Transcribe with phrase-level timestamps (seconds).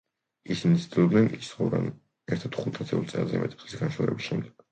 [0.53, 1.85] ისინი ცდილობენ იცხოვრონ
[2.37, 4.57] ერთად ხუთ ათეულ წელზე მეტი ხნის განშორების შემდეგ.